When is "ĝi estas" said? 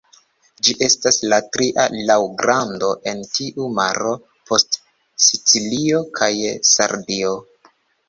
0.67-1.19